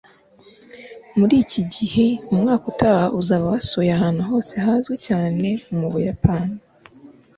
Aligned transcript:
Muri 1.17 1.35
iki 1.43 1.61
gihe 1.73 2.05
umwaka 2.33 2.63
utaha 2.71 3.05
uzaba 3.19 3.45
wasuye 3.53 3.91
ahantu 3.97 4.21
hose 4.29 4.53
hazwi 4.65 4.95
cyane 5.07 5.47
mu 5.77 5.87
Buyapani 5.93 6.57